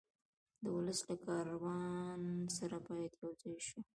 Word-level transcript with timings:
د 0.63 0.65
ولس 0.75 0.99
له 1.09 1.15
کاروان 1.25 2.21
سره 2.57 2.77
باید 2.87 3.11
یو 3.21 3.31
ځای 3.41 3.57
شو. 3.67 3.79